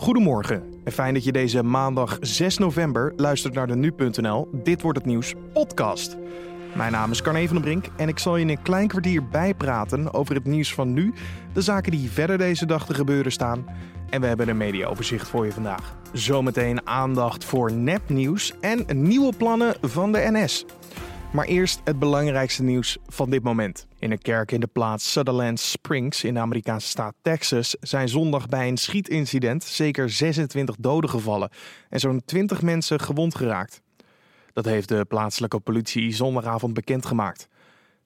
Goedemorgen 0.00 0.62
en 0.84 0.92
fijn 0.92 1.14
dat 1.14 1.24
je 1.24 1.32
deze 1.32 1.62
maandag 1.62 2.16
6 2.20 2.58
november 2.58 3.12
luistert 3.16 3.54
naar 3.54 3.66
de 3.66 3.76
Nu.nl 3.76 4.48
Dit 4.52 4.82
wordt 4.82 4.98
het 4.98 5.06
nieuws 5.06 5.34
podcast. 5.52 6.16
Mijn 6.74 6.92
naam 6.92 7.10
is 7.10 7.22
Carne 7.22 7.46
van 7.46 7.56
den 7.56 7.64
Brink 7.64 7.86
en 7.96 8.08
ik 8.08 8.18
zal 8.18 8.36
je 8.36 8.42
in 8.42 8.48
een 8.48 8.62
klein 8.62 8.88
kwartier 8.88 9.28
bijpraten 9.28 10.14
over 10.14 10.34
het 10.34 10.44
nieuws 10.44 10.74
van 10.74 10.92
nu, 10.92 11.14
de 11.52 11.60
zaken 11.60 11.92
die 11.92 12.10
verder 12.10 12.38
deze 12.38 12.66
dag 12.66 12.86
te 12.86 12.94
gebeuren 12.94 13.32
staan 13.32 13.66
en 14.10 14.20
we 14.20 14.26
hebben 14.26 14.48
een 14.48 14.56
mediaoverzicht 14.56 15.28
voor 15.28 15.44
je 15.44 15.52
vandaag. 15.52 15.96
Zometeen 16.12 16.86
aandacht 16.86 17.44
voor 17.44 17.72
nepnieuws 17.72 18.54
en 18.60 18.84
nieuwe 19.02 19.32
plannen 19.36 19.74
van 19.80 20.12
de 20.12 20.28
NS. 20.30 20.66
Maar 21.30 21.46
eerst 21.46 21.80
het 21.84 21.98
belangrijkste 21.98 22.62
nieuws 22.62 22.96
van 23.06 23.30
dit 23.30 23.42
moment. 23.42 23.86
In 23.98 24.10
een 24.10 24.22
kerk 24.22 24.52
in 24.52 24.60
de 24.60 24.66
plaats 24.66 25.12
Sutherland 25.12 25.60
Springs 25.60 26.24
in 26.24 26.34
de 26.34 26.40
Amerikaanse 26.40 26.88
staat 26.88 27.14
Texas 27.22 27.76
zijn 27.80 28.08
zondag 28.08 28.46
bij 28.46 28.68
een 28.68 28.76
schietincident 28.76 29.64
zeker 29.64 30.10
26 30.10 30.76
doden 30.78 31.10
gevallen 31.10 31.50
en 31.88 32.00
zo'n 32.00 32.22
20 32.24 32.62
mensen 32.62 33.00
gewond 33.00 33.34
geraakt. 33.34 33.80
Dat 34.52 34.64
heeft 34.64 34.88
de 34.88 35.04
plaatselijke 35.04 35.60
politie 35.60 36.14
zondagavond 36.14 36.74
bekendgemaakt. 36.74 37.48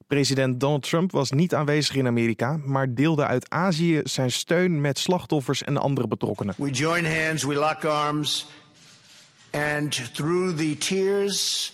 President 0.07 0.59
Donald 0.59 0.89
Trump 0.89 1.11
was 1.11 1.31
niet 1.31 1.55
aanwezig 1.55 1.95
in 1.95 2.07
Amerika, 2.07 2.57
maar 2.65 2.93
deelde 2.93 3.25
uit 3.25 3.49
Azië 3.49 4.01
zijn 4.03 4.31
steun 4.31 4.81
met 4.81 4.99
slachtoffers 4.99 5.63
en 5.63 5.77
andere 5.77 6.07
betrokkenen. 6.07 6.55
We 6.57 6.69
join 6.69 7.05
hands, 7.05 7.43
we 7.43 7.53
lock 7.53 7.85
arms, 7.85 8.47
and 9.51 10.15
through 10.15 10.57
the 10.57 10.77
tears 10.77 11.71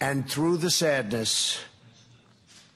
and 0.00 0.28
through 0.28 0.58
the 0.58 0.70
sadness, 0.70 1.60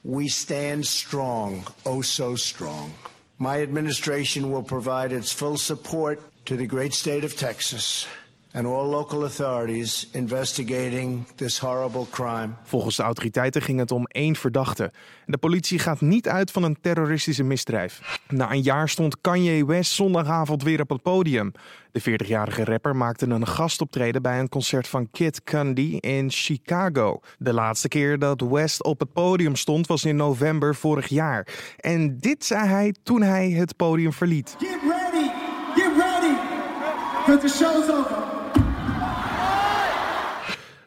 we 0.03 0.27
stand 0.27 0.85
strong, 0.85 1.65
oh 1.85 2.01
so 2.01 2.35
strong. 2.35 2.93
My 3.39 3.61
administration 3.61 4.51
will 4.51 4.63
provide 4.63 5.11
its 5.11 5.33
full 5.33 5.57
support 5.57 6.21
to 6.45 6.55
the 6.55 6.67
great 6.67 6.93
state 6.93 7.23
of 7.23 7.35
Texas 7.35 8.07
and 8.55 8.65
all 8.65 8.87
local 8.87 9.23
authorities 9.23 10.09
investigating 10.11 11.27
this 11.35 11.59
horrible 11.59 12.05
crime. 12.09 12.49
Volgens 12.63 12.95
de 12.95 13.03
autoriteiten 13.03 13.61
ging 13.61 13.79
het 13.79 13.91
om 13.91 14.05
één 14.05 14.35
verdachte. 14.35 14.91
De 15.25 15.37
politie 15.37 15.79
gaat 15.79 16.01
niet 16.01 16.27
uit 16.27 16.51
van 16.51 16.63
een 16.63 16.77
terroristische 16.81 17.43
misdrijf. 17.43 18.19
Na 18.27 18.51
een 18.51 18.61
jaar 18.61 18.89
stond 18.89 19.21
Kanye 19.21 19.65
West 19.65 19.91
zondagavond 19.91 20.63
weer 20.63 20.81
op 20.81 20.89
het 20.89 21.01
podium. 21.01 21.51
De 21.91 22.01
40-jarige 22.01 22.63
rapper 22.63 22.95
maakte 22.95 23.25
een 23.25 23.47
gastoptreden 23.47 24.21
bij 24.21 24.39
een 24.39 24.49
concert 24.49 24.87
van 24.87 25.09
Kid 25.11 25.43
Cudi 25.43 25.97
in 25.97 26.31
Chicago. 26.31 27.19
De 27.37 27.53
laatste 27.53 27.87
keer 27.87 28.19
dat 28.19 28.41
West 28.41 28.83
op 28.83 28.99
het 28.99 29.13
podium 29.13 29.55
stond 29.55 29.87
was 29.87 30.05
in 30.05 30.15
november 30.15 30.75
vorig 30.75 31.07
jaar. 31.07 31.47
En 31.77 32.17
dit 32.17 32.45
zei 32.45 32.67
hij 32.67 32.95
toen 33.03 33.21
hij 33.21 33.49
het 33.49 33.75
podium 33.75 34.13
verliet. 34.13 34.55
Get 34.59 34.69
ready! 34.69 35.29
Get 35.75 35.97
ready! 35.97 36.35
Because 37.25 37.41
the 37.41 37.63
show's 37.63 37.89
over. 37.89 38.34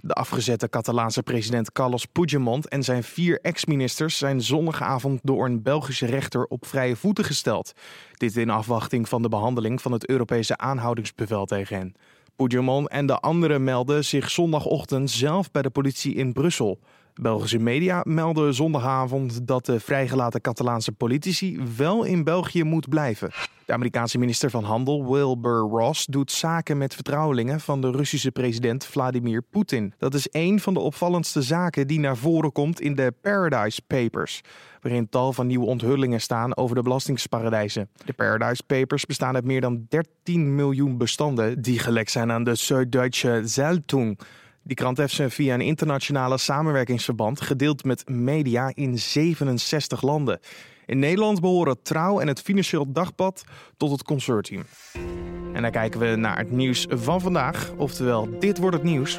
De 0.09 0.15
afgezette 0.15 0.69
Catalaanse 0.69 1.23
president 1.23 1.73
Carlos 1.73 2.05
Puigdemont 2.05 2.69
en 2.69 2.83
zijn 2.83 3.03
vier 3.03 3.41
ex-ministers 3.41 4.19
zijn 4.19 4.41
zondagavond 4.41 5.21
door 5.23 5.45
een 5.45 5.63
Belgische 5.63 6.07
rechter 6.07 6.47
op 6.47 6.67
vrije 6.67 6.97
voeten 6.97 7.25
gesteld. 7.25 7.73
Dit 8.13 8.37
in 8.37 8.51
afwachting 8.51 9.09
van 9.09 9.23
de 9.23 9.29
behandeling 9.29 9.83
van 9.83 9.93
het 9.93 10.09
Europese 10.09 10.57
aanhoudingsbevel 10.57 11.45
tegen 11.47 11.77
hen. 11.77 11.95
Puigdemont 12.37 12.89
en 12.89 13.07
de 13.07 13.21
anderen 13.21 13.65
melden 13.65 14.05
zich 14.05 14.31
zondagochtend 14.31 15.11
zelf 15.11 15.51
bij 15.51 15.63
de 15.63 15.71
politie 15.71 16.15
in 16.15 16.33
Brussel. 16.33 16.79
Belgische 17.21 17.59
media 17.59 18.01
melden 18.05 18.55
zondagavond 18.55 19.47
dat 19.47 19.67
de 19.67 19.81
vrijgelaten 19.81 20.41
Catalaanse 20.41 20.93
politici 20.93 21.61
wel 21.77 22.05
in 22.05 22.25
België 22.25 22.63
moet 22.63 22.89
blijven. 22.89 23.31
De 23.65 23.73
Amerikaanse 23.73 24.19
minister 24.19 24.51
van 24.51 24.65
Handel 24.65 25.11
Wilbur 25.13 25.59
Ross 25.59 26.07
doet 26.07 26.33
zaken 26.33 26.79
met 26.79 26.95
vertrouwelingen 26.95 27.61
van 27.61 27.81
de 27.81 27.91
Russische 27.91 28.31
president 28.31 28.85
Vladimir 28.85 29.43
Poetin. 29.43 29.95
Dat 29.99 30.15
is 30.15 30.29
een 30.31 30.61
van 30.61 30.75
de 30.75 30.81
opvallendste 30.81 31.43
zaken 31.43 31.87
die 31.87 32.01
naar 32.01 32.17
voren 32.17 32.53
komt 32.53 32.81
in 32.81 32.95
de 32.95 33.15
Paradise 33.23 33.83
Papers, 33.87 34.41
waarin 34.81 35.09
tal 35.09 35.33
van 35.33 35.47
nieuwe 35.47 35.67
onthullingen 35.67 36.21
staan 36.21 36.57
over 36.57 36.77
de 36.77 36.83
belastingsparadijzen. 36.83 37.89
De 38.05 38.13
Paradise 38.13 38.63
Papers 38.67 39.07
bestaan 39.07 39.35
uit 39.35 39.45
meer 39.45 39.61
dan 39.61 39.87
13 39.89 40.55
miljoen 40.55 40.99
bestanden 40.99 41.63
die 41.63 41.79
gelekt 41.79 42.11
zijn 42.11 42.33
aan 42.33 42.45
de 42.45 42.57
Süddeutsche 42.57 43.41
Zeitung. 43.45 44.19
Die 44.69 44.77
krant 44.77 44.97
heeft 44.97 45.15
ze 45.15 45.31
via 45.31 45.55
een 45.55 45.61
internationale 45.61 46.39
samenwerkingsverband 46.39 47.41
gedeeld 47.41 47.85
met 47.85 48.09
media 48.09 48.71
in 48.75 48.99
67 48.99 50.03
landen. 50.03 50.41
In 50.87 50.99
Nederland 50.99 51.41
behoren 51.41 51.83
Trouw 51.83 52.21
en 52.21 52.29
het 52.29 52.41
Financieel 52.41 52.93
Dagblad 52.93 53.45
tot 53.77 53.91
het 53.91 54.03
consortium. 54.03 54.65
En 55.53 55.63
dan 55.63 55.71
kijken 55.71 56.01
we 56.01 56.17
naar 56.17 56.39
het 56.39 56.51
nieuws 56.51 56.87
van 56.89 57.21
vandaag, 57.21 57.73
oftewel 57.77 58.39
dit 58.39 58.59
wordt 58.59 58.77
het 58.77 58.85
nieuws. 58.85 59.19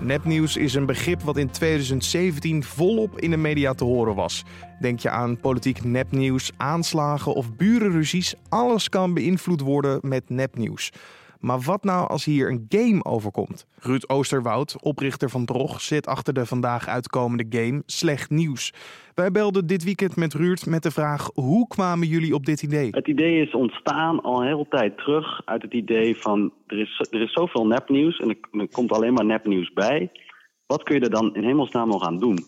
Nepnieuws 0.00 0.56
is 0.56 0.74
een 0.74 0.86
begrip 0.86 1.22
wat 1.22 1.36
in 1.36 1.50
2017 1.50 2.64
volop 2.64 3.20
in 3.20 3.30
de 3.30 3.36
media 3.36 3.74
te 3.74 3.84
horen 3.84 4.14
was. 4.14 4.44
Denk 4.80 5.00
je 5.00 5.10
aan 5.10 5.40
politiek 5.40 5.84
nepnieuws, 5.84 6.50
aanslagen 6.56 7.34
of 7.34 7.56
burenruzies, 7.56 8.34
alles 8.48 8.88
kan 8.88 9.14
beïnvloed 9.14 9.60
worden 9.60 9.98
met 10.02 10.28
nepnieuws. 10.28 10.90
Maar 11.40 11.60
wat 11.60 11.84
nou 11.84 12.08
als 12.08 12.24
hier 12.24 12.50
een 12.50 12.66
game 12.68 13.04
overkomt? 13.04 13.66
Ruud 13.78 14.08
Oosterwoud, 14.08 14.82
oprichter 14.82 15.30
van 15.30 15.44
Drog, 15.44 15.80
zit 15.80 16.06
achter 16.06 16.34
de 16.34 16.46
vandaag 16.46 16.88
uitkomende 16.88 17.58
game 17.58 17.82
Slecht 17.86 18.30
Nieuws. 18.30 18.72
Wij 19.14 19.30
belden 19.30 19.66
dit 19.66 19.84
weekend 19.84 20.16
met 20.16 20.34
Ruud 20.34 20.64
met 20.66 20.82
de 20.82 20.90
vraag: 20.90 21.30
hoe 21.34 21.68
kwamen 21.68 22.06
jullie 22.06 22.34
op 22.34 22.46
dit 22.46 22.62
idee? 22.62 22.88
Het 22.90 23.08
idee 23.08 23.42
is 23.42 23.54
ontstaan 23.54 24.22
al 24.22 24.42
hele 24.42 24.66
tijd 24.68 24.96
terug 24.98 25.42
uit 25.44 25.62
het 25.62 25.72
idee 25.72 26.16
van 26.16 26.52
er 26.66 26.78
is, 26.78 27.08
er 27.10 27.22
is 27.22 27.32
zoveel 27.32 27.66
nepnieuws 27.66 28.18
en 28.18 28.28
er, 28.28 28.68
komt 28.68 28.92
alleen 28.92 29.12
maar 29.12 29.24
nepnieuws 29.24 29.72
bij. 29.72 30.10
Wat 30.66 30.82
kun 30.82 30.94
je 30.94 31.00
er 31.00 31.10
dan 31.10 31.34
in 31.34 31.44
hemelsnaam 31.44 31.88
nog 31.88 32.06
aan 32.06 32.18
doen? 32.18 32.38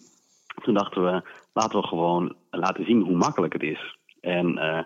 Toen 0.62 0.74
dachten 0.74 1.04
we, 1.04 1.22
laten 1.52 1.80
we 1.80 1.86
gewoon 1.86 2.34
laten 2.50 2.84
zien 2.84 3.00
hoe 3.00 3.16
makkelijk 3.16 3.52
het 3.52 3.62
is. 3.62 3.96
En 4.20 4.56
uh, 4.56 4.78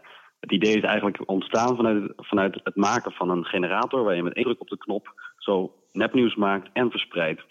het 0.46 0.54
idee 0.54 0.76
is 0.76 0.82
eigenlijk 0.82 1.22
ontstaan 1.26 1.76
vanuit, 1.76 2.12
vanuit 2.16 2.60
het 2.64 2.76
maken 2.76 3.12
van 3.12 3.30
een 3.30 3.44
generator 3.44 4.04
waar 4.04 4.16
je 4.16 4.22
met 4.22 4.34
één 4.34 4.44
druk 4.44 4.60
op 4.60 4.68
de 4.68 4.78
knop 4.78 5.32
zo 5.36 5.74
nepnieuws 5.92 6.34
maakt 6.34 6.68
en 6.72 6.90
verspreidt. 6.90 7.44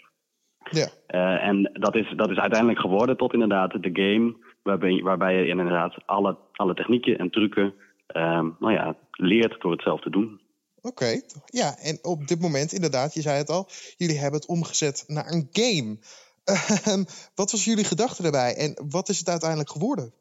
Ja. 0.70 0.88
Uh, 1.08 1.46
en 1.46 1.70
dat 1.72 1.94
is, 1.94 2.12
dat 2.16 2.30
is 2.30 2.36
uiteindelijk 2.36 2.80
geworden 2.80 3.16
tot 3.16 3.32
inderdaad 3.32 3.82
de 3.82 3.90
game 3.92 4.36
waarbij, 4.62 5.02
waarbij 5.02 5.36
je 5.36 5.46
inderdaad 5.46 6.06
alle, 6.06 6.36
alle 6.52 6.74
technieken 6.74 7.18
en 7.18 7.30
trucken 7.30 7.74
uh, 8.16 8.46
nou 8.58 8.72
ja, 8.72 8.96
leert 9.10 9.60
door 9.60 9.72
het 9.72 9.82
zelf 9.82 10.00
te 10.00 10.10
doen. 10.10 10.40
Oké, 10.76 10.88
okay. 10.88 11.22
ja, 11.46 11.78
en 11.78 11.98
op 12.02 12.26
dit 12.26 12.40
moment 12.40 12.72
inderdaad, 12.72 13.14
je 13.14 13.20
zei 13.20 13.36
het 13.36 13.50
al, 13.50 13.68
jullie 13.96 14.18
hebben 14.18 14.40
het 14.40 14.48
omgezet 14.48 15.04
naar 15.06 15.26
een 15.26 15.48
game. 15.52 15.98
Uh, 16.44 17.04
wat 17.34 17.50
was 17.50 17.64
jullie 17.64 17.84
gedachte 17.84 18.22
daarbij 18.22 18.56
en 18.56 18.86
wat 18.88 19.08
is 19.08 19.18
het 19.18 19.28
uiteindelijk 19.28 19.70
geworden? 19.70 20.12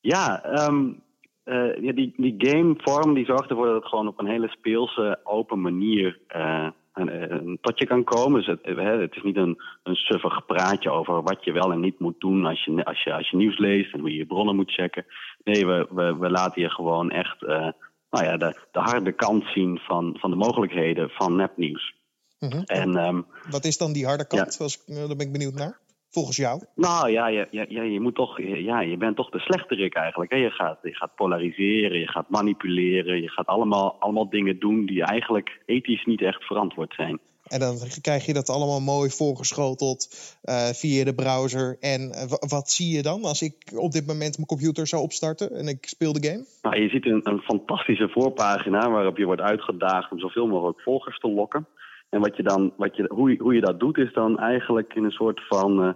Ja, 0.00 0.44
um, 0.66 1.02
uh, 1.44 1.82
ja, 1.82 1.92
die, 1.92 2.12
die 2.16 2.34
gamevorm 2.38 3.14
die 3.14 3.24
zorgt 3.24 3.50
ervoor 3.50 3.66
dat 3.66 3.74
het 3.74 3.86
gewoon 3.86 4.08
op 4.08 4.18
een 4.18 4.26
hele 4.26 4.48
speelse, 4.48 5.20
open 5.24 5.60
manier 5.60 6.18
uh, 6.36 6.68
een, 6.94 7.58
tot 7.60 7.78
je 7.78 7.86
kan 7.86 8.04
komen. 8.04 8.38
Dus 8.38 8.46
het, 8.46 8.76
het 8.76 9.16
is 9.16 9.22
niet 9.22 9.36
een, 9.36 9.62
een 9.82 9.94
suffig 9.94 10.46
praatje 10.46 10.90
over 10.90 11.22
wat 11.22 11.44
je 11.44 11.52
wel 11.52 11.72
en 11.72 11.80
niet 11.80 11.98
moet 11.98 12.20
doen 12.20 12.46
als 12.46 12.64
je, 12.64 12.84
als 12.84 13.02
je, 13.02 13.12
als 13.12 13.30
je 13.30 13.36
nieuws 13.36 13.58
leest 13.58 13.92
en 13.92 14.00
hoe 14.00 14.10
je 14.10 14.16
je 14.16 14.26
bronnen 14.26 14.56
moet 14.56 14.72
checken. 14.72 15.06
Nee, 15.44 15.66
we, 15.66 15.86
we, 15.90 16.16
we 16.16 16.30
laten 16.30 16.62
je 16.62 16.70
gewoon 16.70 17.10
echt 17.10 17.42
uh, 17.42 17.68
nou 18.10 18.24
ja, 18.24 18.36
de, 18.36 18.56
de 18.72 18.80
harde 18.80 19.12
kant 19.12 19.44
zien 19.44 19.78
van, 19.78 20.16
van 20.18 20.30
de 20.30 20.36
mogelijkheden 20.36 21.10
van 21.10 21.36
nepnieuws. 21.36 21.94
Mm 22.38 22.50
-hmm. 22.50 22.62
en, 22.62 23.06
um, 23.06 23.26
wat 23.50 23.64
is 23.64 23.78
dan 23.78 23.92
die 23.92 24.06
harde 24.06 24.26
kant? 24.26 24.82
Ja. 24.86 24.94
Daar 25.06 25.16
ben 25.16 25.26
ik 25.26 25.32
benieuwd 25.32 25.54
naar. 25.54 25.78
Volgens 26.12 26.36
jou? 26.36 26.62
Nou 26.74 27.10
ja, 27.10 27.26
je, 27.26 27.48
je, 27.50 27.90
je, 27.92 28.00
moet 28.00 28.14
toch, 28.14 28.40
ja, 28.42 28.80
je 28.80 28.96
bent 28.96 29.16
toch 29.16 29.30
de 29.30 29.38
slechterik 29.38 29.94
eigenlijk. 29.94 30.30
Hè? 30.30 30.36
Je, 30.36 30.50
gaat, 30.50 30.78
je 30.82 30.94
gaat 30.94 31.14
polariseren, 31.14 31.98
je 31.98 32.08
gaat 32.08 32.28
manipuleren, 32.28 33.22
je 33.22 33.28
gaat 33.28 33.46
allemaal, 33.46 33.96
allemaal 33.98 34.30
dingen 34.30 34.58
doen 34.58 34.86
die 34.86 35.04
eigenlijk 35.04 35.60
ethisch 35.66 36.04
niet 36.04 36.22
echt 36.22 36.44
verantwoord 36.44 36.94
zijn. 36.94 37.20
En 37.46 37.60
dan 37.60 37.76
krijg 38.00 38.26
je 38.26 38.32
dat 38.32 38.48
allemaal 38.48 38.80
mooi 38.80 39.10
voorgeschoteld 39.10 40.08
uh, 40.44 40.66
via 40.66 41.04
de 41.04 41.14
browser. 41.14 41.76
En 41.80 42.00
uh, 42.00 42.48
wat 42.48 42.70
zie 42.70 42.96
je 42.96 43.02
dan 43.02 43.24
als 43.24 43.42
ik 43.42 43.54
op 43.74 43.92
dit 43.92 44.06
moment 44.06 44.36
mijn 44.36 44.48
computer 44.48 44.86
zou 44.86 45.02
opstarten 45.02 45.50
en 45.50 45.68
ik 45.68 45.86
speel 45.86 46.12
de 46.12 46.28
game? 46.28 46.44
Nou, 46.62 46.82
je 46.82 46.88
ziet 46.88 47.06
een, 47.06 47.20
een 47.22 47.40
fantastische 47.40 48.08
voorpagina 48.08 48.90
waarop 48.90 49.16
je 49.16 49.24
wordt 49.24 49.40
uitgedaagd 49.40 50.12
om 50.12 50.18
zoveel 50.18 50.46
mogelijk 50.46 50.80
volgers 50.80 51.18
te 51.18 51.28
lokken. 51.28 51.66
En 52.14 52.20
wat 52.20 52.36
je 52.36 52.42
dan, 52.42 52.72
wat 52.76 52.96
je, 52.96 53.10
hoe, 53.14 53.36
hoe 53.38 53.54
je 53.54 53.60
dat 53.60 53.80
doet, 53.80 53.98
is 53.98 54.12
dan 54.12 54.38
eigenlijk 54.38 54.94
in 54.94 55.04
een 55.04 55.18
soort 55.22 55.46
van. 55.48 55.84
Uh, 55.84 55.92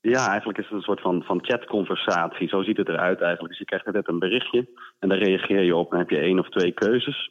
ja, 0.00 0.28
eigenlijk 0.28 0.58
is 0.58 0.64
het 0.64 0.74
een 0.74 0.82
soort 0.82 1.00
van, 1.00 1.22
van 1.22 1.44
chatconversatie. 1.44 2.48
Zo 2.48 2.62
ziet 2.62 2.76
het 2.76 2.88
eruit 2.88 3.20
eigenlijk. 3.20 3.48
Dus 3.48 3.58
je 3.58 3.64
krijgt 3.64 3.92
net 3.92 4.08
een 4.08 4.18
berichtje 4.18 4.68
en 4.98 5.08
daar 5.08 5.18
reageer 5.18 5.62
je 5.62 5.76
op. 5.76 5.90
Dan 5.90 5.98
heb 5.98 6.10
je 6.10 6.18
één 6.18 6.38
of 6.38 6.48
twee 6.48 6.72
keuzes. 6.72 7.30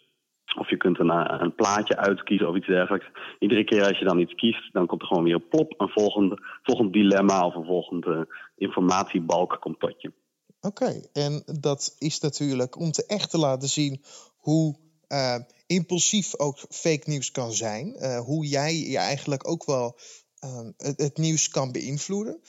Of 0.58 0.70
je 0.70 0.78
kunt 0.78 1.00
een, 1.00 1.42
een 1.44 1.56
plaatje 1.56 1.98
uitkiezen 1.98 2.50
of 2.50 2.56
iets 2.56 2.68
dergelijks. 2.68 3.06
Iedere 3.40 3.64
keer 3.64 3.84
als 3.84 4.00
je 4.00 4.06
dan 4.06 4.20
iets 4.20 4.34
kiest, 4.34 4.74
dan 4.74 4.86
komt 4.86 5.02
er 5.02 5.08
gewoon 5.08 5.24
weer 5.24 5.36
een 5.36 5.48
plop. 5.48 5.74
Een 5.78 5.90
volgend, 5.90 6.40
volgend 6.64 6.94
dilemma 6.94 7.46
of 7.46 7.56
een 7.56 7.66
volgende 7.66 8.28
informatiebalk 8.56 9.58
komt 9.60 9.80
tot 9.80 10.02
je. 10.02 10.12
Oké, 10.62 10.92
en 11.14 11.44
dat 11.62 11.96
is 11.98 12.20
natuurlijk 12.20 12.80
om 12.80 12.92
te 12.92 13.06
echt 13.06 13.30
te 13.30 13.38
laten 13.38 13.68
zien 13.68 14.02
hoe 14.38 14.76
uh, 15.12 15.36
impulsief 15.68 16.40
ook 16.40 16.58
fake 16.58 17.10
nieuws 17.10 17.32
kan 17.32 17.52
zijn. 17.52 17.96
Uh, 17.98 18.20
hoe 18.20 18.46
jij 18.46 18.74
je 18.74 18.98
eigenlijk 18.98 19.50
ook 19.50 19.66
wel 19.66 19.98
uh, 20.46 20.70
het, 20.78 21.18
nieuws 21.18 21.50
kan 21.50 21.72
beïnvloeden. 21.72 22.42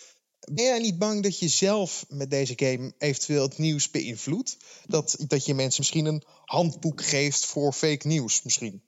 Ben 0.52 0.64
jij 0.64 0.78
niet 0.78 0.98
bang 0.98 1.22
dat 1.22 1.38
je 1.38 1.48
zelf 1.48 2.04
met 2.08 2.30
deze 2.30 2.52
game 2.56 2.92
eventueel 2.98 3.42
het 3.42 3.58
nieuws 3.58 3.90
beïnvloedt? 3.90 4.82
Dat, 4.86 5.24
dat 5.28 5.46
je 5.46 5.54
mensen 5.54 5.80
misschien 5.80 6.06
een 6.06 6.22
handboek 6.44 7.02
geeft 7.02 7.46
voor 7.46 7.72
fake 7.72 8.06
nieuws 8.06 8.42
misschien? 8.44 8.82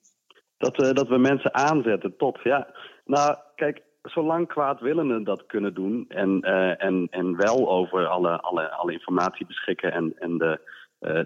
Dat, 0.59 0.77
dat 0.77 1.09
we 1.09 1.19
mensen 1.19 1.55
aanzetten 1.55 2.17
tot, 2.17 2.41
ja. 2.43 2.75
Nou, 3.05 3.37
kijk, 3.55 3.82
zolang 4.03 4.49
kwaadwillenden 4.49 5.25
dat 5.25 5.47
kunnen 5.47 5.75
doen 5.75 6.05
en, 6.09 6.41
en, 6.79 7.06
en 7.11 7.37
wel 7.37 7.69
over 7.70 8.06
alle, 8.06 8.41
alle, 8.41 8.70
alle 8.70 8.93
informatie 8.93 9.47
beschikken 9.47 9.93
en, 9.93 10.15
en 10.19 10.38
de, 10.38 10.61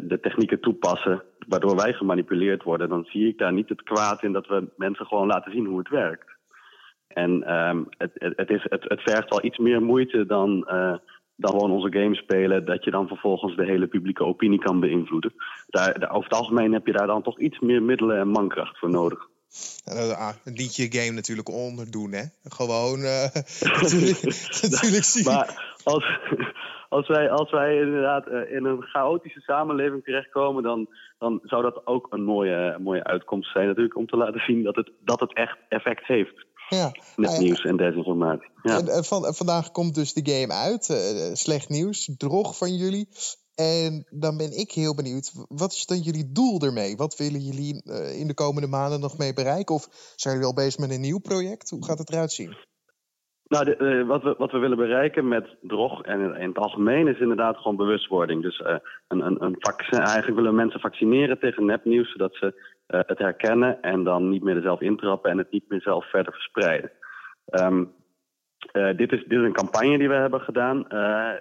de 0.03 0.19
technieken 0.21 0.61
toepassen 0.61 1.23
waardoor 1.49 1.77
wij 1.77 1.93
gemanipuleerd 1.93 2.63
worden, 2.63 2.89
dan 2.89 3.05
zie 3.05 3.29
ik 3.29 3.39
daar 3.39 3.53
niet 3.53 3.69
het 3.69 3.83
kwaad 3.83 4.23
in 4.23 4.33
dat 4.33 4.47
we 4.47 4.69
mensen 4.77 5.07
gewoon 5.07 5.27
laten 5.27 5.53
zien 5.53 5.67
hoe 5.67 5.79
het 5.79 5.89
werkt. 5.89 6.37
En 7.09 7.55
um, 7.55 7.87
het, 7.99 8.11
het, 8.15 8.33
het, 8.37 8.51
is, 8.51 8.67
het, 8.69 8.85
het 8.89 9.01
vergt 9.01 9.29
wel 9.29 9.45
iets 9.45 9.59
meer 9.59 9.83
moeite 9.83 10.27
dan, 10.27 10.69
uh, 10.71 10.95
dan 11.37 11.51
gewoon 11.51 11.71
onze 11.71 11.99
game 11.99 12.15
spelen, 12.15 12.65
dat 12.65 12.85
je 12.85 12.91
dan 12.91 13.09
vervolgens 13.09 13.57
de 13.57 13.65
hele 13.65 13.87
publieke 13.87 14.25
opinie 14.25 14.59
kan 14.59 14.81
beïnvloeden. 14.81 15.33
Daar, 15.67 15.99
daar, 15.99 16.11
over 16.11 16.29
het 16.31 16.39
algemeen 16.39 16.73
heb 16.73 16.87
je 16.87 16.93
daar 16.93 17.07
dan 17.07 17.23
toch 17.23 17.41
iets 17.41 17.59
meer 17.59 17.83
middelen 17.83 18.19
en 18.19 18.29
mankracht 18.29 18.79
voor 18.79 18.91
nodig. 18.91 19.29
Ah, 19.85 20.35
een 20.45 20.53
liedje 20.53 20.93
game 20.93 21.11
natuurlijk 21.11 21.49
onderdoen, 21.49 22.13
hè? 22.13 22.25
Gewoon 22.43 22.99
uh, 22.99 23.25
natuurlijk, 23.83 24.23
natuurlijk 24.71 25.05
zien. 25.05 25.25
Maar 25.25 25.77
als, 25.85 26.05
als, 26.89 27.09
wij, 27.09 27.31
als 27.31 27.51
wij 27.51 27.77
inderdaad 27.77 28.27
uh, 28.29 28.53
in 28.53 28.65
een 28.65 28.83
chaotische 28.83 29.41
samenleving 29.41 30.05
terechtkomen, 30.05 30.63
dan, 30.63 30.89
dan 31.19 31.41
zou 31.43 31.63
dat 31.63 31.87
ook 31.87 32.07
een 32.11 32.25
mooie, 32.25 32.79
mooie 32.79 33.05
uitkomst 33.05 33.53
zijn. 33.53 33.67
Natuurlijk 33.67 33.97
om 33.97 34.07
te 34.07 34.17
laten 34.17 34.41
zien 34.41 34.63
dat 34.63 34.77
het, 34.77 34.91
dat 35.05 35.21
het 35.21 35.35
echt 35.35 35.59
effect 35.69 36.07
heeft. 36.07 36.47
Ja. 36.69 36.93
Met 37.17 37.33
uh, 37.33 37.39
nieuws 37.39 37.65
en 37.65 37.77
desinformatie. 37.77 38.51
Ja. 38.63 38.81
En, 38.81 39.05
van, 39.05 39.35
vandaag 39.35 39.71
komt 39.71 39.95
dus 39.95 40.13
de 40.13 40.33
game 40.33 40.53
uit. 40.53 40.85
slecht 41.33 41.69
nieuws, 41.69 42.11
drog 42.17 42.57
van 42.57 42.75
jullie. 42.75 43.09
En 43.55 44.07
dan 44.11 44.37
ben 44.37 44.59
ik 44.59 44.73
heel 44.73 44.95
benieuwd, 44.95 45.33
wat 45.49 45.73
is 45.73 45.87
dan 45.87 46.01
jullie 46.01 46.33
doel 46.33 46.61
ermee? 46.61 46.97
Wat 46.97 47.17
willen 47.17 47.41
jullie 47.41 47.83
in 48.19 48.27
de 48.27 48.35
komende 48.35 48.69
maanden 48.69 49.01
nog 49.01 49.19
mee 49.19 49.33
bereiken? 49.33 49.75
Of 49.75 49.89
zijn 50.17 50.35
jullie 50.35 50.49
al 50.49 50.55
bezig 50.55 50.79
met 50.79 50.91
een 50.91 51.01
nieuw 51.01 51.19
project? 51.19 51.71
Hoe 51.71 51.85
gaat 51.85 51.99
het 51.99 52.11
eruit 52.11 52.33
zien? 52.33 52.57
Nou, 53.49 53.65
de, 53.65 53.77
uh, 53.79 54.07
wat, 54.07 54.23
we, 54.23 54.35
wat 54.39 54.53
we 54.53 54.59
willen 54.59 54.77
bereiken 54.77 55.29
met 55.29 55.57
drog 55.61 56.03
en 56.03 56.37
in 56.37 56.49
het 56.49 56.59
algemeen 56.59 57.09
is 57.09 57.19
inderdaad 57.19 57.57
gewoon 57.57 57.77
bewustwording. 57.77 58.43
Dus 58.43 58.59
uh, 58.59 58.77
een, 59.09 59.27
een, 59.27 59.45
een 59.45 59.57
vaccin, 59.59 59.99
eigenlijk 59.99 60.35
willen 60.35 60.51
we 60.51 60.57
mensen 60.57 60.81
vaccineren 60.81 61.39
tegen 61.39 61.65
nepnieuws, 61.65 62.11
zodat 62.11 62.35
ze 62.35 62.77
het 62.87 63.19
herkennen 63.19 63.83
en 63.83 64.05
dan 64.05 64.29
niet 64.29 64.43
meer 64.43 64.57
er 64.57 64.63
zelf 64.63 64.81
intrappen 64.81 65.31
en 65.31 65.39
het 65.39 65.51
niet 65.51 65.65
meer 65.69 65.81
zelf 65.81 66.11
verder 66.11 66.33
verspreiden. 66.33 66.91
Uh, 68.73 68.97
dit, 68.97 69.13
is, 69.13 69.25
dit 69.27 69.39
is 69.39 69.45
een 69.45 69.53
campagne 69.53 69.99
die 69.99 70.09
we 70.09 70.15
hebben 70.15 70.41
gedaan. 70.41 70.89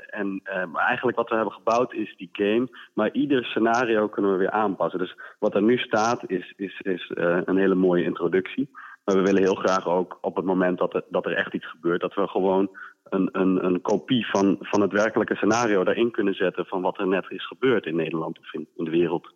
En 0.09 0.41
eigenlijk 0.73 1.17
wat 1.17 1.29
we 1.29 1.35
hebben 1.35 1.53
gebouwd 1.53 1.93
is 1.93 2.15
die 2.17 2.29
game. 2.31 2.67
Maar 2.93 3.11
ieder 3.11 3.45
scenario 3.45 4.07
kunnen 4.07 4.31
we 4.31 4.37
weer 4.37 4.51
aanpassen. 4.51 4.99
Dus 4.99 5.15
wat 5.39 5.55
er 5.55 5.61
nu 5.61 5.77
staat 5.77 6.29
is, 6.29 6.53
is, 6.55 6.79
is 6.81 7.11
een 7.15 7.57
hele 7.57 7.75
mooie 7.75 8.03
introductie. 8.03 8.69
Maar 9.07 9.15
we 9.15 9.21
willen 9.21 9.43
heel 9.43 9.55
graag 9.55 9.87
ook 9.87 10.17
op 10.21 10.35
het 10.35 10.45
moment 10.45 10.77
dat 10.77 10.93
er, 10.93 11.03
dat 11.09 11.25
er 11.25 11.35
echt 11.35 11.53
iets 11.53 11.69
gebeurt... 11.69 12.01
dat 12.01 12.13
we 12.13 12.27
gewoon 12.27 12.69
een, 13.03 13.29
een, 13.31 13.65
een 13.65 13.81
kopie 13.81 14.27
van, 14.27 14.57
van 14.59 14.81
het 14.81 14.91
werkelijke 14.91 15.35
scenario 15.35 15.83
daarin 15.83 16.11
kunnen 16.11 16.33
zetten... 16.33 16.65
van 16.65 16.81
wat 16.81 16.99
er 16.99 17.07
net 17.07 17.25
is 17.29 17.47
gebeurd 17.47 17.85
in 17.85 17.95
Nederland 17.95 18.39
of 18.39 18.53
in, 18.53 18.67
in 18.75 18.83
de 18.83 18.91
wereld. 18.91 19.33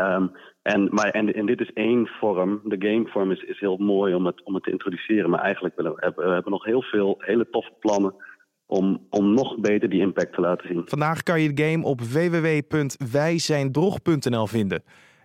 Um, 0.00 0.32
en, 0.62 0.88
maar, 0.90 1.10
en, 1.10 1.46
dit 1.46 1.60
is 1.60 1.72
één 1.72 2.06
vorm. 2.06 2.60
De 2.64 2.88
gamevorm 2.88 3.30
is, 3.30 3.42
is 3.42 3.60
heel 3.60 3.76
mooi 3.76 4.14
om 4.14 4.26
het, 4.26 4.44
om 4.44 4.54
het 4.54 4.62
te 4.62 4.70
introduceren. 4.70 5.30
Maar 5.30 5.40
eigenlijk 5.40 5.74
hebben 5.76 5.94
we 6.26 6.32
hebben 6.32 6.52
nog 6.52 6.64
heel 6.64 6.82
veel 6.82 7.14
hele 7.18 7.50
toffe 7.50 7.72
plannen 7.80 8.14
om, 8.66 9.06
om 9.10 9.34
nog 9.34 9.58
beter 9.58 9.88
die 9.88 10.00
impact 10.00 10.34
te 10.34 10.40
laten 10.40 10.68
zien. 10.68 10.82
Vandaag 10.84 11.22
kan 11.22 11.40
je 11.40 11.52
de 11.52 11.62
game 11.62 11.84
op 11.84 12.00
www.wijzijndrog.nl 12.00 14.46
vinden. 14.46 14.82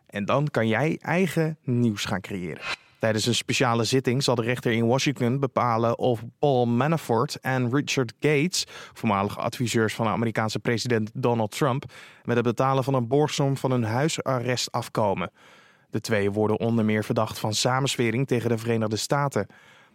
En 0.07 0.25
dan 0.25 0.47
kan 0.51 0.67
jij 0.67 0.97
eigen 1.01 1.57
nieuws 1.63 2.05
gaan 2.05 2.21
creëren. 2.21 2.61
Tijdens 3.07 3.27
een 3.27 3.35
speciale 3.35 3.83
zitting 3.83 4.23
zal 4.23 4.35
de 4.35 4.41
rechter 4.41 4.71
in 4.71 4.87
Washington 4.87 5.39
bepalen 5.39 5.97
of 5.97 6.23
Paul 6.39 6.65
Manafort 6.65 7.39
en 7.39 7.75
Richard 7.75 8.13
Gates, 8.19 8.65
voormalige 8.93 9.39
adviseurs 9.39 9.93
van 9.95 10.05
de 10.05 10.11
Amerikaanse 10.11 10.59
president 10.59 11.11
Donald 11.13 11.51
Trump, 11.51 11.85
met 12.23 12.35
het 12.35 12.45
betalen 12.45 12.83
van 12.83 12.93
een 12.93 13.07
borgsom 13.07 13.57
van 13.57 13.71
hun 13.71 13.83
huisarrest 13.83 14.71
afkomen. 14.71 15.31
De 15.89 16.01
twee 16.01 16.31
worden 16.31 16.59
onder 16.59 16.85
meer 16.85 17.03
verdacht 17.03 17.39
van 17.39 17.53
samenswering 17.53 18.27
tegen 18.27 18.49
de 18.49 18.57
Verenigde 18.57 18.97
Staten. 18.97 19.47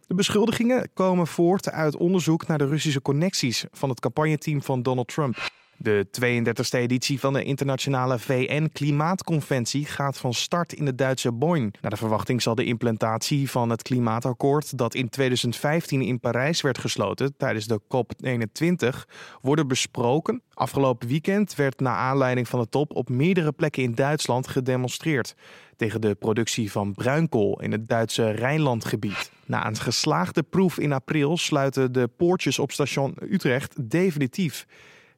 De 0.07 0.15
beschuldigingen 0.15 0.91
komen 0.95 1.27
voort 1.27 1.71
uit 1.71 1.97
onderzoek 1.97 2.47
naar 2.47 2.59
de 2.59 2.67
Russische 2.67 3.03
connecties 3.03 3.65
van 3.73 3.89
het 3.89 4.01
campagneteam 4.01 4.63
van 4.63 4.83
Donald 4.83 5.09
Trump. 5.09 5.37
De 5.83 6.07
32e 6.21 6.79
editie 6.79 7.21
van 7.21 7.33
de 7.33 7.45
internationale 7.45 8.19
VN-klimaatconventie 8.19 9.85
gaat 9.85 10.19
van 10.19 10.35
start 10.35 10.73
in 10.73 10.85
de 10.85 10.95
Duitse 10.95 11.33
Bonn. 11.33 11.75
Naar 11.81 11.91
de 11.91 11.97
verwachting 11.97 12.43
zal 12.43 12.55
de 12.55 12.65
implementatie 12.65 13.51
van 13.51 13.71
het 13.71 13.83
klimaatakkoord 13.83 14.79
dat 14.79 14.95
in 14.95 15.09
2015 15.09 16.03
in 16.03 16.21
Parijs 16.21 16.61
werd 16.61 16.79
gesloten 16.79 17.37
tijdens 17.37 17.67
de 17.67 17.81
COP21 17.83 19.09
worden 19.41 19.69
besproken. 19.69 20.43
Afgelopen 20.55 21.09
weekend 21.09 21.55
werd 21.55 21.81
na 21.81 21.97
aanleiding 21.97 22.49
van 22.49 22.61
de 22.61 22.69
top 22.69 22.95
op 22.95 23.09
meerdere 23.09 23.53
plekken 23.53 23.83
in 23.83 23.95
Duitsland 23.95 24.49
gedemonstreerd 24.49 25.35
tegen 25.77 26.01
de 26.01 26.15
productie 26.15 26.73
van 26.73 26.95
bruinkool 26.95 27.61
in 27.61 27.73
het 27.73 27.89
Duitse 27.89 28.31
Rijnlandgebied. 28.31 29.31
Na 29.47 29.67
een 29.67 29.77
geslaagde 29.77 30.43
proef 30.43 30.79
in 30.79 30.93
april 30.93 31.37
sluiten 31.37 31.93
de 31.93 32.09
poortjes 32.17 32.59
op 32.59 32.73
station 32.73 33.17
Utrecht 33.31 33.91
definitief. 33.91 34.67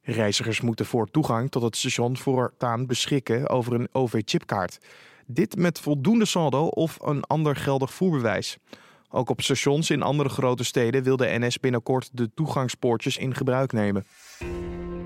Reizigers 0.05 0.61
moeten 0.61 0.87
voor 0.87 1.11
toegang 1.11 1.51
tot 1.51 1.62
het 1.62 1.77
station 1.77 2.17
voortaan 2.17 2.87
beschikken 2.87 3.49
over 3.49 3.73
een 3.73 3.89
OV-chipkaart. 3.93 4.79
Dit 5.27 5.56
met 5.56 5.81
voldoende 5.81 6.25
saldo 6.25 6.67
of 6.67 6.99
een 7.03 7.25
ander 7.25 7.56
geldig 7.56 7.93
voerbewijs. 7.93 8.59
Ook 9.11 9.31
op 9.31 9.41
stations 9.41 9.91
in 9.91 10.03
andere 10.03 10.29
grote 10.29 10.65
steden 10.65 11.03
wil 11.03 11.17
de 11.17 11.37
NS 11.39 11.61
binnenkort 11.61 12.11
de 12.12 12.31
toegangspoortjes 12.35 13.17
in 13.17 13.35
gebruik 13.35 13.73
nemen. 13.73 14.06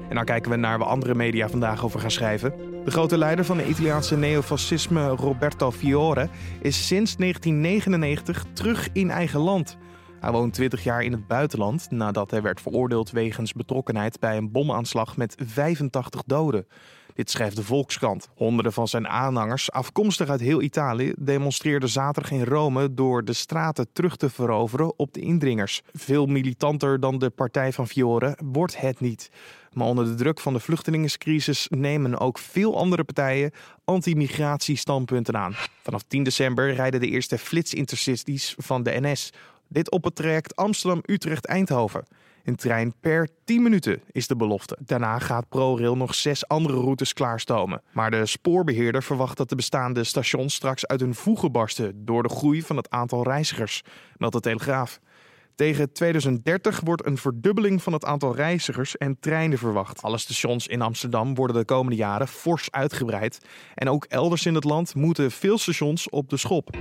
En 0.08 0.14
dan 0.14 0.24
kijken 0.24 0.50
we 0.50 0.56
naar 0.56 0.78
waar 0.78 0.88
andere 0.88 1.14
media 1.14 1.48
vandaag 1.48 1.84
over 1.84 2.00
gaan 2.00 2.10
schrijven. 2.10 2.54
De 2.84 2.90
grote 2.90 3.18
leider 3.18 3.44
van 3.44 3.58
het 3.58 3.68
Italiaanse 3.68 4.16
neofascisme 4.16 5.08
Roberto 5.08 5.70
Fiore 5.70 6.28
is 6.60 6.86
sinds 6.86 7.16
1999 7.16 8.44
terug 8.52 8.88
in 8.92 9.10
eigen 9.10 9.40
land. 9.40 9.76
Hij 10.20 10.30
woont 10.30 10.54
20 10.54 10.84
jaar 10.84 11.02
in 11.02 11.12
het 11.12 11.26
buitenland 11.26 11.90
nadat 11.90 12.30
hij 12.30 12.42
werd 12.42 12.60
veroordeeld 12.60 13.10
wegens 13.10 13.52
betrokkenheid 13.52 14.20
bij 14.20 14.36
een 14.36 14.50
bomaanslag 14.50 15.16
met 15.16 15.34
85 15.46 16.22
doden. 16.26 16.66
Dit 17.14 17.30
schrijft 17.30 17.56
de 17.56 17.62
Volkskrant. 17.62 18.28
Honderden 18.34 18.72
van 18.72 18.88
zijn 18.88 19.08
aanhangers, 19.08 19.72
afkomstig 19.72 20.28
uit 20.28 20.40
heel 20.40 20.62
Italië, 20.62 21.12
demonstreerden 21.18 21.88
zaterdag 21.88 22.32
in 22.32 22.44
Rome 22.44 22.94
door 22.94 23.24
de 23.24 23.32
straten 23.32 23.92
terug 23.92 24.16
te 24.16 24.30
veroveren 24.30 24.98
op 24.98 25.12
de 25.12 25.20
indringers. 25.20 25.82
Veel 25.92 26.26
militanter 26.26 27.00
dan 27.00 27.18
de 27.18 27.30
partij 27.30 27.72
van 27.72 27.88
Fiore 27.88 28.38
wordt 28.44 28.80
het 28.80 29.00
niet. 29.00 29.30
Maar 29.72 29.86
onder 29.86 30.04
de 30.04 30.14
druk 30.14 30.40
van 30.40 30.52
de 30.52 30.60
vluchtelingencrisis 30.60 31.66
nemen 31.70 32.18
ook 32.18 32.38
veel 32.38 32.76
andere 32.76 33.04
partijen 33.04 33.52
anti-migratiestandpunten 33.84 35.36
aan. 35.36 35.54
Vanaf 35.82 36.02
10 36.02 36.22
december 36.22 36.74
rijden 36.74 37.00
de 37.00 37.08
eerste 37.08 37.38
flitsintercities 37.38 38.54
van 38.58 38.82
de 38.82 39.00
NS. 39.00 39.32
Dit 39.68 39.90
op 39.90 40.04
het 40.04 40.14
traject 40.14 40.56
Amsterdam-Utrecht-Eindhoven. 40.56 42.04
Een 42.44 42.56
trein 42.56 42.94
per 43.00 43.28
10 43.44 43.62
minuten 43.62 44.02
is 44.12 44.26
de 44.26 44.36
belofte. 44.36 44.78
Daarna 44.80 45.18
gaat 45.18 45.48
ProRail 45.48 45.96
nog 45.96 46.14
zes 46.14 46.48
andere 46.48 46.76
routes 46.76 47.12
klaarstomen. 47.12 47.82
Maar 47.92 48.10
de 48.10 48.26
spoorbeheerder 48.26 49.02
verwacht 49.02 49.36
dat 49.36 49.48
de 49.48 49.56
bestaande 49.56 50.04
stations 50.04 50.54
straks 50.54 50.86
uit 50.86 51.00
hun 51.00 51.14
voegen 51.14 51.52
barsten 51.52 52.04
door 52.04 52.22
de 52.22 52.28
groei 52.28 52.62
van 52.62 52.76
het 52.76 52.90
aantal 52.90 53.22
reizigers, 53.22 53.82
meldt 54.16 54.34
de 54.34 54.40
Telegraaf. 54.40 55.00
Tegen 55.54 55.92
2030 55.92 56.80
wordt 56.80 57.06
een 57.06 57.18
verdubbeling 57.18 57.82
van 57.82 57.92
het 57.92 58.04
aantal 58.04 58.34
reizigers 58.34 58.96
en 58.96 59.20
treinen 59.20 59.58
verwacht. 59.58 60.02
Alle 60.02 60.18
stations 60.18 60.66
in 60.66 60.82
Amsterdam 60.82 61.34
worden 61.34 61.56
de 61.56 61.64
komende 61.64 61.96
jaren 61.96 62.28
fors 62.28 62.70
uitgebreid. 62.70 63.38
En 63.74 63.88
ook 63.88 64.04
elders 64.04 64.46
in 64.46 64.54
het 64.54 64.64
land 64.64 64.94
moeten 64.94 65.30
veel 65.30 65.58
stations 65.58 66.08
op 66.08 66.30
de 66.30 66.36
schop. 66.36 66.76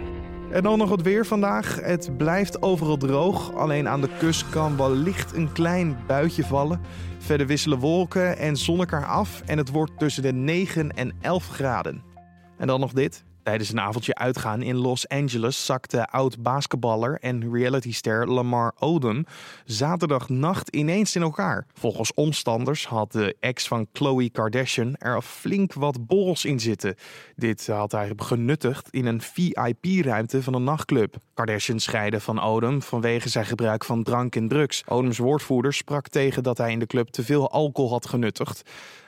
En 0.52 0.64
dan 0.64 0.78
nog 0.78 0.90
het 0.90 1.02
weer 1.02 1.26
vandaag. 1.26 1.80
Het 1.82 2.18
blijft 2.18 2.62
overal 2.62 2.98
droog. 2.98 3.54
Alleen 3.54 3.88
aan 3.88 4.02
de 4.02 4.10
kust 4.20 4.50
kan 4.50 4.78
wellicht 4.78 5.36
een 5.36 5.52
klein 5.52 5.98
buitje 6.08 6.44
vallen. 6.44 6.82
Verder 7.18 7.48
wisselen 7.48 7.80
wolken 7.80 8.38
en 8.38 8.58
zon 8.58 8.80
elkaar 8.80 9.06
af. 9.06 9.42
En 9.46 9.58
het 9.58 9.72
wordt 9.72 9.98
tussen 9.98 10.24
de 10.24 10.34
9 10.34 10.92
en 10.92 11.12
11 11.22 11.48
graden. 11.48 12.02
En 12.58 12.68
dan 12.68 12.80
nog 12.80 12.94
dit. 12.94 13.26
Tijdens 13.48 13.72
een 13.72 13.80
avondje 13.80 14.16
uitgaan 14.16 14.62
in 14.62 14.76
Los 14.76 15.08
Angeles 15.08 15.66
zakte 15.66 16.08
oud-basketballer 16.08 17.18
en 17.22 17.54
realityster 17.54 18.28
Lamar 18.30 18.74
Odom 18.80 19.26
zaterdagnacht 19.66 20.70
ineens 20.70 21.16
in 21.16 21.22
elkaar. 21.22 21.66
Volgens 21.74 22.14
omstanders 22.14 22.86
had 22.86 23.12
de 23.12 23.36
ex 23.40 23.68
van 23.68 23.88
Khloe 23.92 24.30
Kardashian 24.30 24.96
er 24.96 25.22
flink 25.22 25.74
wat 25.74 26.08
borrels 26.08 26.46
in 26.46 26.60
zitten. 26.60 26.96
Dit 27.36 27.68
had 27.68 27.92
hij 27.92 28.12
genuttigd 28.16 28.90
in 28.90 29.06
een 29.06 29.22
VIP-ruimte 29.22 30.44
van 30.44 30.54
een 30.54 30.64
nachtclub. 30.64 31.16
Kardashian 31.34 31.80
scheidde 31.80 32.20
van 32.20 32.42
Odom 32.42 32.82
vanwege 32.82 33.30
zijn 33.30 33.46
gebruik 33.46 33.86
van 33.86 34.04
drank 34.04 34.36
en 34.36 34.48
drugs. 34.48 34.84
Odoms 34.88 35.18
woordvoerder 35.18 35.74
sprak 35.74 36.08
tegen 36.08 36.44
dat 36.44 36.58
hij 36.58 36.72
in 36.72 36.80
de 36.80 36.88
club 36.88 37.08
te 37.10 37.24
veel 37.24 37.52
alcohol 37.52 37.92
had 37.92 38.08
genuttigd. 38.08 38.62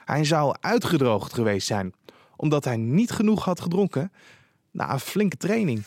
Hij 0.06 0.24
zou 0.24 0.56
uitgedroogd 0.60 1.34
geweest 1.34 1.68
zijn 1.68 1.94
omdat 2.40 2.66
hij 2.66 2.78
niet 2.78 3.12
genoeg 3.12 3.46
had 3.46 3.62
gedronken 3.62 4.12
na 4.72 4.92
een 4.94 5.00
flinke 5.00 5.38
training. 5.38 5.84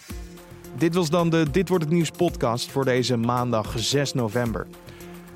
Dit 0.77 0.95
was 0.95 1.11
dan 1.11 1.31
de 1.31 1.51
Dit 1.51 1.69
wordt 1.69 1.85
het 1.85 1.93
nieuws 1.93 2.11
podcast 2.11 2.71
voor 2.71 2.85
deze 2.85 3.17
maandag 3.17 3.73
6 3.77 4.13
november. 4.13 4.67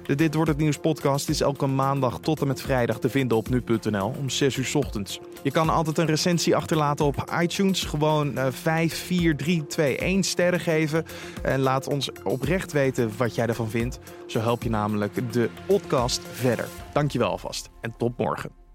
De 0.03 0.15
Dit 0.15 0.35
wordt 0.35 0.51
het 0.51 0.59
nieuws 0.59 0.79
podcast 0.79 1.29
is 1.29 1.41
elke 1.41 1.67
maandag 1.67 2.19
tot 2.21 2.41
en 2.41 2.47
met 2.47 2.61
vrijdag 2.61 2.99
te 2.99 3.09
vinden 3.09 3.37
op 3.37 3.49
nu.nl 3.49 4.15
om 4.19 4.31
6 4.31 4.57
uur 4.57 4.71
ochtends. 4.75 5.21
Je 5.43 5.51
kan 5.51 5.69
altijd 5.69 5.99
een 5.99 6.07
recensie 6.07 6.57
achterlaten 6.57 7.05
op 7.05 7.37
iTunes. 7.41 7.85
Gewoon 7.85 8.39
uh, 8.39 8.47
5, 8.51 8.95
4, 8.95 9.37
3, 9.37 9.67
2, 9.67 9.97
1 9.97 10.23
sterren 10.23 10.61
geven. 10.61 11.05
En 11.43 11.61
laat 11.61 11.89
ons 11.89 12.11
oprecht 12.23 12.73
weten 12.73 13.11
wat 13.17 13.35
jij 13.35 13.47
ervan 13.47 13.71
vindt. 13.71 13.99
Zo 14.27 14.41
help 14.41 14.63
je 14.63 14.71
namelijk 14.71 15.33
de 15.33 15.51
podcast 15.67 16.21
verder. 16.33 16.69
Dankjewel 16.93 17.31
alvast 17.31 17.71
en 17.81 17.95
tot 17.99 18.19
morgen. 18.19 18.66